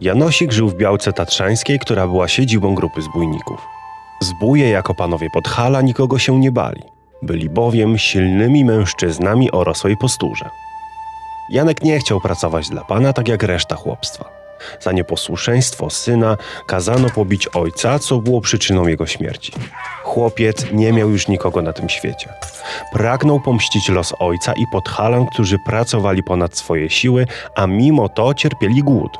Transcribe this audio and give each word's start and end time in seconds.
Janosik 0.00 0.52
żył 0.52 0.68
w 0.68 0.74
Białce 0.74 1.12
Tatrzańskiej, 1.12 1.78
która 1.78 2.06
była 2.06 2.28
siedzibą 2.28 2.74
grupy 2.74 3.02
zbójników. 3.02 3.60
Zbóje 4.20 4.70
jako 4.70 4.94
panowie 4.94 5.30
Podhala 5.30 5.82
nikogo 5.82 6.18
się 6.18 6.40
nie 6.40 6.52
bali. 6.52 6.82
Byli 7.22 7.50
bowiem 7.50 7.98
silnymi 7.98 8.64
mężczyznami 8.64 9.50
o 9.50 9.64
rosłej 9.64 9.96
posturze. 9.96 10.50
Janek 11.50 11.82
nie 11.82 11.98
chciał 11.98 12.20
pracować 12.20 12.68
dla 12.68 12.84
pana 12.84 13.12
tak 13.12 13.28
jak 13.28 13.42
reszta 13.42 13.76
chłopstwa. 13.76 14.24
Za 14.80 14.92
nieposłuszeństwo 14.92 15.90
syna 15.90 16.36
kazano 16.66 17.10
pobić 17.10 17.48
ojca, 17.48 17.98
co 17.98 18.18
było 18.18 18.40
przyczyną 18.40 18.86
jego 18.86 19.06
śmierci. 19.06 19.52
Chłopiec 20.02 20.66
nie 20.72 20.92
miał 20.92 21.10
już 21.10 21.28
nikogo 21.28 21.62
na 21.62 21.72
tym 21.72 21.88
świecie. 21.88 22.28
Pragnął 22.92 23.40
pomścić 23.40 23.88
los 23.88 24.14
ojca 24.18 24.52
i 24.52 24.66
podhalan, 24.72 25.26
którzy 25.26 25.58
pracowali 25.66 26.22
ponad 26.22 26.56
swoje 26.56 26.90
siły, 26.90 27.26
a 27.54 27.66
mimo 27.66 28.08
to 28.08 28.34
cierpieli 28.34 28.82
głód. 28.82 29.18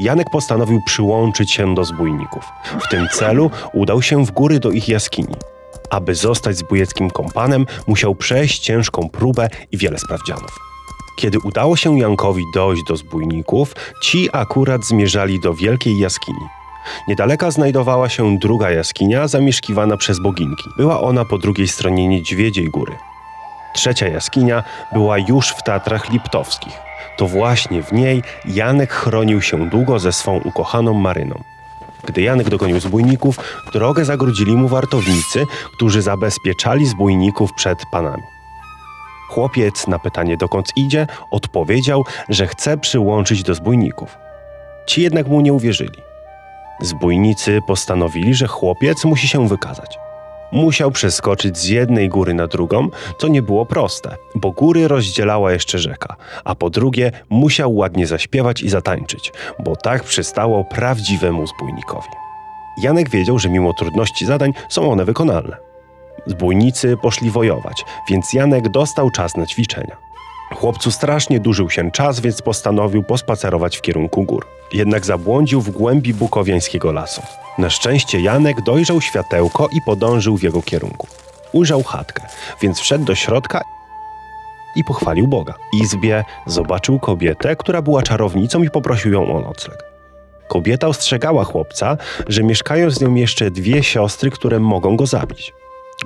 Janek 0.00 0.30
postanowił 0.30 0.80
przyłączyć 0.86 1.52
się 1.52 1.74
do 1.74 1.84
zbójników. 1.84 2.44
W 2.80 2.88
tym 2.88 3.08
celu 3.12 3.50
udał 3.72 4.02
się 4.02 4.24
w 4.24 4.30
góry 4.30 4.60
do 4.60 4.70
ich 4.70 4.88
jaskini. 4.88 5.34
Aby 5.90 6.14
zostać 6.14 6.56
zbójeckim 6.56 7.10
kompanem, 7.10 7.66
musiał 7.86 8.14
przejść 8.14 8.58
ciężką 8.58 9.08
próbę 9.08 9.48
i 9.72 9.76
wiele 9.76 9.98
sprawdzianów. 9.98 10.58
Kiedy 11.18 11.38
udało 11.38 11.76
się 11.76 11.98
Jankowi 11.98 12.42
dojść 12.54 12.82
do 12.88 12.96
zbójników, 12.96 13.74
ci 14.02 14.28
akurat 14.32 14.84
zmierzali 14.84 15.40
do 15.40 15.54
wielkiej 15.54 15.98
jaskini. 15.98 16.48
Niedaleka 17.08 17.50
znajdowała 17.50 18.08
się 18.08 18.38
druga 18.38 18.70
jaskinia 18.70 19.28
zamieszkiwana 19.28 19.96
przez 19.96 20.22
boginki. 20.22 20.70
Była 20.76 21.00
ona 21.00 21.24
po 21.24 21.38
drugiej 21.38 21.68
stronie 21.68 22.08
Niedźwiedziej 22.08 22.70
Góry. 22.70 23.09
Trzecia 23.72 24.08
jaskinia 24.08 24.62
była 24.92 25.18
już 25.18 25.50
w 25.50 25.62
Tatrach 25.62 26.10
Liptowskich. 26.10 26.78
To 27.16 27.26
właśnie 27.26 27.82
w 27.82 27.92
niej 27.92 28.22
Janek 28.44 28.92
chronił 28.92 29.42
się 29.42 29.68
długo 29.70 29.98
ze 29.98 30.12
swą 30.12 30.40
ukochaną 30.44 30.94
Maryną. 30.94 31.42
Gdy 32.04 32.22
Janek 32.22 32.48
dogonił 32.48 32.80
zbójników, 32.80 33.36
drogę 33.72 34.04
zagrodzili 34.04 34.56
mu 34.56 34.68
wartownicy, 34.68 35.44
którzy 35.74 36.02
zabezpieczali 36.02 36.86
zbójników 36.86 37.52
przed 37.52 37.78
panami. 37.92 38.22
Chłopiec 39.28 39.86
na 39.86 39.98
pytanie 39.98 40.36
dokąd 40.36 40.76
idzie 40.76 41.06
odpowiedział, 41.30 42.04
że 42.28 42.46
chce 42.46 42.78
przyłączyć 42.78 43.42
do 43.42 43.54
zbójników. 43.54 44.18
Ci 44.86 45.02
jednak 45.02 45.28
mu 45.28 45.40
nie 45.40 45.52
uwierzyli. 45.52 45.98
Zbójnicy 46.80 47.60
postanowili, 47.66 48.34
że 48.34 48.46
chłopiec 48.46 49.04
musi 49.04 49.28
się 49.28 49.48
wykazać. 49.48 49.98
Musiał 50.52 50.90
przeskoczyć 50.90 51.58
z 51.58 51.68
jednej 51.68 52.08
góry 52.08 52.34
na 52.34 52.46
drugą, 52.46 52.88
co 53.18 53.28
nie 53.28 53.42
było 53.42 53.66
proste, 53.66 54.16
bo 54.34 54.50
góry 54.50 54.88
rozdzielała 54.88 55.52
jeszcze 55.52 55.78
rzeka, 55.78 56.16
a 56.44 56.54
po 56.54 56.70
drugie 56.70 57.12
musiał 57.30 57.74
ładnie 57.74 58.06
zaśpiewać 58.06 58.62
i 58.62 58.68
zatańczyć, 58.68 59.32
bo 59.58 59.76
tak 59.76 60.04
przystało 60.04 60.64
prawdziwemu 60.64 61.46
zbójnikowi. 61.46 62.08
Janek 62.82 63.10
wiedział, 63.10 63.38
że 63.38 63.48
mimo 63.48 63.72
trudności 63.72 64.26
zadań 64.26 64.52
są 64.68 64.92
one 64.92 65.04
wykonalne. 65.04 65.56
Zbójnicy 66.26 66.96
poszli 67.02 67.30
wojować, 67.30 67.84
więc 68.10 68.32
Janek 68.32 68.68
dostał 68.68 69.10
czas 69.10 69.36
na 69.36 69.46
ćwiczenia. 69.46 70.09
Chłopcu 70.54 70.90
strasznie 70.90 71.40
dużył 71.40 71.70
się 71.70 71.90
czas, 71.90 72.20
więc 72.20 72.42
postanowił 72.42 73.02
pospacerować 73.02 73.76
w 73.76 73.80
kierunku 73.80 74.24
gór. 74.24 74.46
Jednak 74.72 75.06
zabłądził 75.06 75.60
w 75.60 75.70
głębi 75.70 76.14
bukowiańskiego 76.14 76.92
lasu. 76.92 77.22
Na 77.58 77.70
szczęście 77.70 78.20
Janek 78.20 78.62
dojrzał 78.62 79.00
światełko 79.00 79.68
i 79.72 79.80
podążył 79.86 80.36
w 80.36 80.42
jego 80.42 80.62
kierunku. 80.62 81.06
Ujrzał 81.52 81.82
chatkę, 81.82 82.22
więc 82.62 82.80
wszedł 82.80 83.04
do 83.04 83.14
środka 83.14 83.62
i 84.76 84.84
pochwalił 84.84 85.28
Boga. 85.28 85.54
W 85.72 85.82
izbie 85.82 86.24
zobaczył 86.46 86.98
kobietę, 86.98 87.56
która 87.56 87.82
była 87.82 88.02
czarownicą 88.02 88.62
i 88.62 88.70
poprosił 88.70 89.12
ją 89.12 89.36
o 89.36 89.40
nocleg. 89.40 89.84
Kobieta 90.48 90.86
ostrzegała 90.86 91.44
chłopca, 91.44 91.96
że 92.28 92.42
mieszkają 92.42 92.90
z 92.90 93.00
nią 93.00 93.14
jeszcze 93.14 93.50
dwie 93.50 93.82
siostry, 93.82 94.30
które 94.30 94.60
mogą 94.60 94.96
go 94.96 95.06
zabić. 95.06 95.52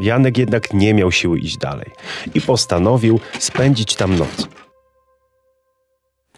Janek 0.01 0.39
jednak 0.39 0.75
nie 0.75 0.95
miał 0.95 1.13
siły 1.13 1.39
iść 1.39 1.57
dalej 1.57 1.91
i 2.35 2.41
postanowił 2.41 3.21
spędzić 3.39 3.95
tam 3.95 4.19
noc. 4.19 4.49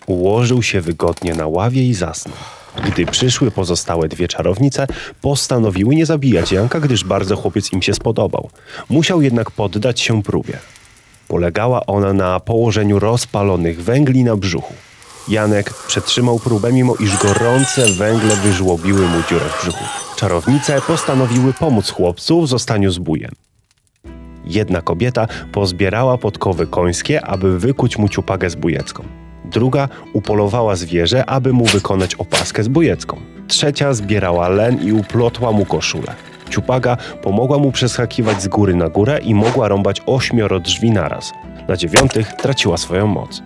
Ułożył 0.06 0.62
się 0.62 0.80
wygodnie 0.80 1.34
na 1.34 1.46
ławie 1.46 1.82
i 1.82 1.94
zasnął. 1.94 2.36
Gdy 2.84 3.06
przyszły 3.06 3.50
pozostałe 3.50 4.08
dwie 4.08 4.28
czarownice, 4.28 4.86
postanowiły 5.20 5.94
nie 5.94 6.06
zabijać 6.06 6.52
Janka, 6.52 6.80
gdyż 6.80 7.04
bardzo 7.04 7.36
chłopiec 7.36 7.72
im 7.72 7.82
się 7.82 7.94
spodobał. 7.94 8.50
Musiał 8.88 9.22
jednak 9.22 9.50
poddać 9.50 10.00
się 10.00 10.22
próbie. 10.22 10.58
Polegała 11.28 11.86
ona 11.86 12.12
na 12.12 12.40
położeniu 12.40 12.98
rozpalonych 12.98 13.82
węgli 13.82 14.24
na 14.24 14.36
brzuchu. 14.36 14.74
Janek 15.28 15.74
przetrzymał 15.74 16.38
próbę, 16.38 16.72
mimo 16.72 16.94
iż 16.96 17.16
gorące 17.16 17.86
węgle 17.86 18.36
wyżłobiły 18.36 19.08
mu 19.08 19.22
dziurę 19.28 19.44
w 19.44 19.62
brzuchu. 19.62 19.84
Czarownice 20.16 20.80
postanowiły 20.86 21.52
pomóc 21.52 21.90
chłopcu 21.90 22.42
w 22.42 22.48
zostaniu 22.48 22.90
zbójem. 22.90 23.45
Jedna 24.46 24.80
kobieta 24.82 25.26
pozbierała 25.52 26.18
podkowy 26.18 26.66
końskie, 26.66 27.26
aby 27.26 27.58
wykuć 27.58 27.98
mu 27.98 28.08
ciupagę 28.08 28.50
zbójecką. 28.50 29.04
Druga 29.44 29.88
upolowała 30.12 30.76
zwierzę, 30.76 31.30
aby 31.30 31.52
mu 31.52 31.64
wykonać 31.64 32.14
opaskę 32.14 32.62
zbójecką. 32.62 33.20
Trzecia 33.48 33.94
zbierała 33.94 34.48
len 34.48 34.82
i 34.82 34.92
uplotła 34.92 35.52
mu 35.52 35.64
koszulę. 35.64 36.14
Ciupaga 36.50 36.96
pomogła 37.22 37.58
mu 37.58 37.72
przeskakiwać 37.72 38.42
z 38.42 38.48
góry 38.48 38.74
na 38.74 38.88
górę 38.88 39.18
i 39.22 39.34
mogła 39.34 39.68
rąbać 39.68 40.02
ośmioro 40.06 40.60
drzwi 40.60 40.90
naraz. 40.90 41.32
Na 41.68 41.76
dziewiątych 41.76 42.32
traciła 42.32 42.76
swoją 42.76 43.06
moc. 43.06 43.42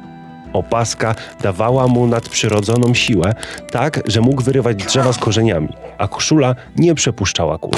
Opaska 0.52 1.14
dawała 1.42 1.88
mu 1.88 2.06
nadprzyrodzoną 2.06 2.94
siłę, 2.94 3.34
tak, 3.70 4.00
że 4.06 4.20
mógł 4.20 4.42
wyrywać 4.42 4.76
drzewa 4.84 5.12
z 5.12 5.18
korzeniami, 5.18 5.68
a 5.98 6.08
koszula 6.08 6.54
nie 6.76 6.94
przepuszczała 6.94 7.58
kul. 7.58 7.72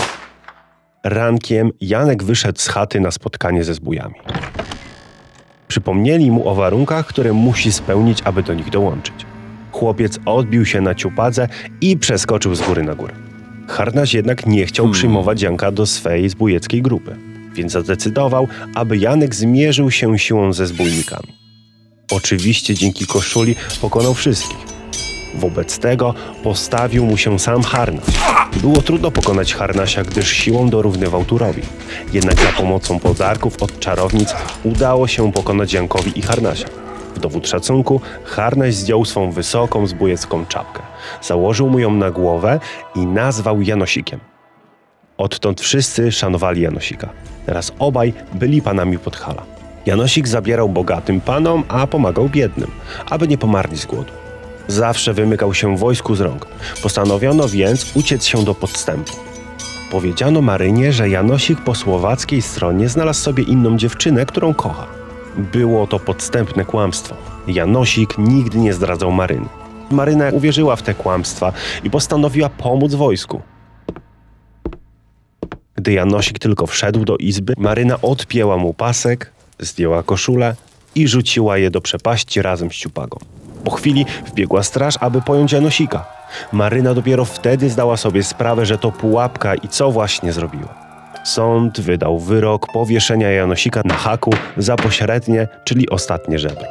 Rankiem 1.04 1.70
Janek 1.80 2.24
wyszedł 2.24 2.60
z 2.60 2.68
chaty 2.68 3.00
na 3.00 3.10
spotkanie 3.10 3.64
ze 3.64 3.74
zbójami. 3.74 4.14
Przypomnieli 5.68 6.30
mu 6.30 6.48
o 6.48 6.54
warunkach, 6.54 7.06
które 7.06 7.32
musi 7.32 7.72
spełnić, 7.72 8.22
aby 8.24 8.42
do 8.42 8.54
nich 8.54 8.70
dołączyć. 8.70 9.14
Chłopiec 9.72 10.18
odbił 10.26 10.64
się 10.64 10.80
na 10.80 10.94
ciupadze 10.94 11.48
i 11.80 11.96
przeskoczył 11.96 12.54
z 12.54 12.60
góry 12.60 12.82
na 12.82 12.94
górę. 12.94 13.14
Harnaś 13.68 14.14
jednak 14.14 14.46
nie 14.46 14.66
chciał 14.66 14.90
przyjmować 14.90 15.42
Janka 15.42 15.72
do 15.72 15.86
swej 15.86 16.28
zbójeckiej 16.28 16.82
grupy, 16.82 17.16
więc 17.54 17.72
zadecydował, 17.72 18.48
aby 18.74 18.96
Janek 18.96 19.34
zmierzył 19.34 19.90
się 19.90 20.18
siłą 20.18 20.52
ze 20.52 20.66
zbójnikami. 20.66 21.34
Oczywiście 22.12 22.74
dzięki 22.74 23.06
koszuli 23.06 23.54
pokonał 23.80 24.14
wszystkich. 24.14 24.58
Wobec 25.34 25.78
tego 25.78 26.14
postawił 26.42 27.06
mu 27.06 27.16
się 27.16 27.38
sam 27.38 27.62
harnaś. 27.62 28.31
Było 28.56 28.82
trudno 28.82 29.10
pokonać 29.10 29.54
harnasia, 29.54 30.02
gdyż 30.02 30.32
siłą 30.32 30.70
dorównywał 30.70 31.24
Turowi. 31.24 31.62
Jednak 32.12 32.40
za 32.40 32.52
pomocą 32.56 32.98
podarków 32.98 33.62
od 33.62 33.78
czarownic 33.78 34.34
udało 34.64 35.08
się 35.08 35.32
pokonać 35.32 35.72
Jankowi 35.72 36.18
i 36.18 36.22
harnasia. 36.22 36.68
W 37.14 37.18
dowód 37.18 37.48
szacunku 37.48 38.00
harnaś 38.24 38.74
zdjął 38.74 39.04
swą 39.04 39.30
wysoką 39.30 39.86
zbójecką 39.86 40.46
czapkę. 40.46 40.82
Założył 41.22 41.70
mu 41.70 41.78
ją 41.78 41.90
na 41.94 42.10
głowę 42.10 42.60
i 42.94 43.06
nazwał 43.06 43.62
Janosikiem. 43.62 44.20
Odtąd 45.18 45.60
wszyscy 45.60 46.12
szanowali 46.12 46.62
Janosika. 46.62 47.08
Teraz 47.46 47.72
obaj 47.78 48.12
byli 48.34 48.62
panami 48.62 48.98
Podhala. 48.98 49.42
Janosik 49.86 50.28
zabierał 50.28 50.68
bogatym 50.68 51.20
panom, 51.20 51.64
a 51.68 51.86
pomagał 51.86 52.28
biednym, 52.28 52.70
aby 53.10 53.28
nie 53.28 53.38
pomarli 53.38 53.78
z 53.78 53.86
głodu. 53.86 54.21
Zawsze 54.68 55.14
wymykał 55.14 55.54
się 55.54 55.76
wojsku 55.76 56.14
z 56.14 56.20
rąk. 56.20 56.46
Postanowiono 56.82 57.48
więc 57.48 57.96
uciec 57.96 58.24
się 58.24 58.44
do 58.44 58.54
podstępu. 58.54 59.12
Powiedziano 59.90 60.42
Marynie, 60.42 60.92
że 60.92 61.08
Janosik 61.08 61.60
po 61.60 61.74
słowackiej 61.74 62.42
stronie 62.42 62.88
znalazł 62.88 63.20
sobie 63.20 63.42
inną 63.42 63.76
dziewczynę, 63.76 64.26
którą 64.26 64.54
kocha. 64.54 64.86
Było 65.36 65.86
to 65.86 65.98
podstępne 65.98 66.64
kłamstwo. 66.64 67.16
Janosik 67.46 68.18
nigdy 68.18 68.58
nie 68.58 68.72
zdradzał 68.72 69.12
Maryny. 69.12 69.46
Maryna 69.90 70.30
uwierzyła 70.30 70.76
w 70.76 70.82
te 70.82 70.94
kłamstwa 70.94 71.52
i 71.84 71.90
postanowiła 71.90 72.48
pomóc 72.48 72.94
wojsku. 72.94 73.42
Gdy 75.74 75.92
Janosik 75.92 76.38
tylko 76.38 76.66
wszedł 76.66 77.04
do 77.04 77.16
izby, 77.16 77.54
Maryna 77.58 78.00
odpięła 78.00 78.56
mu 78.56 78.74
pasek, 78.74 79.32
zdjęła 79.58 80.02
koszulę 80.02 80.56
i 80.94 81.08
rzuciła 81.08 81.58
je 81.58 81.70
do 81.70 81.80
przepaści 81.80 82.42
razem 82.42 82.70
z 82.70 82.74
ciupagą. 82.74 83.18
Po 83.64 83.70
chwili 83.70 84.06
wbiegła 84.26 84.62
straż, 84.62 84.94
aby 85.00 85.22
pojąć 85.22 85.52
Janosika. 85.52 86.04
Maryna 86.52 86.94
dopiero 86.94 87.24
wtedy 87.24 87.70
zdała 87.70 87.96
sobie 87.96 88.22
sprawę, 88.22 88.66
że 88.66 88.78
to 88.78 88.92
pułapka 88.92 89.54
i 89.54 89.68
co 89.68 89.90
właśnie 89.90 90.32
zrobiła. 90.32 90.74
Sąd 91.24 91.80
wydał 91.80 92.18
wyrok 92.18 92.66
powieszenia 92.72 93.30
Janosika 93.30 93.82
na 93.84 93.94
haku 93.94 94.30
za 94.56 94.76
pośrednie, 94.76 95.48
czyli 95.64 95.90
ostatnie 95.90 96.38
żebro. 96.38 96.66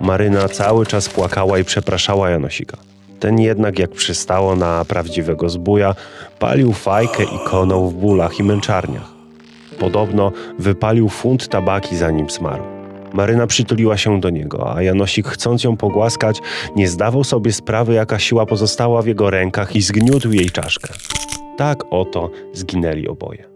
Maryna 0.00 0.48
cały 0.48 0.86
czas 0.86 1.08
płakała 1.08 1.58
i 1.58 1.64
przepraszała 1.64 2.30
Janosika. 2.30 2.76
Ten 3.20 3.40
jednak, 3.40 3.78
jak 3.78 3.90
przystało 3.90 4.56
na 4.56 4.84
prawdziwego 4.84 5.48
zbója, 5.48 5.94
palił 6.38 6.72
fajkę 6.72 7.22
i 7.22 7.38
konął 7.46 7.88
w 7.88 7.94
bólach 7.94 8.38
i 8.38 8.42
męczarniach. 8.42 9.12
Podobno 9.78 10.32
wypalił 10.58 11.08
funt 11.08 11.48
tabaki 11.48 11.96
zanim 11.96 12.30
zmarł. 12.30 12.75
Maryna 13.12 13.46
przytuliła 13.46 13.96
się 13.96 14.20
do 14.20 14.30
niego, 14.30 14.76
a 14.76 14.82
Janosik, 14.82 15.28
chcąc 15.28 15.64
ją 15.64 15.76
pogłaskać, 15.76 16.40
nie 16.76 16.88
zdawał 16.88 17.24
sobie 17.24 17.52
sprawy, 17.52 17.94
jaka 17.94 18.18
siła 18.18 18.46
pozostała 18.46 19.02
w 19.02 19.06
jego 19.06 19.30
rękach 19.30 19.76
i 19.76 19.82
zgniótł 19.82 20.32
jej 20.32 20.50
czaszkę. 20.50 20.94
Tak 21.56 21.84
oto 21.90 22.30
zginęli 22.52 23.08
oboje. 23.08 23.55